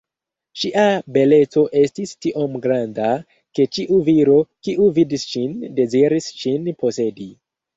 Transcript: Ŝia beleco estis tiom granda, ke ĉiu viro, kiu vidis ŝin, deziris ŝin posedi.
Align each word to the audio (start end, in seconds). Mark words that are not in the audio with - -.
Ŝia 0.59 0.85
beleco 1.17 1.65
estis 1.81 2.13
tiom 2.25 2.57
granda, 2.63 3.11
ke 3.59 3.67
ĉiu 3.79 4.01
viro, 4.09 4.39
kiu 4.69 4.89
vidis 4.99 5.29
ŝin, 5.35 5.55
deziris 5.83 6.33
ŝin 6.41 6.73
posedi. 6.83 7.31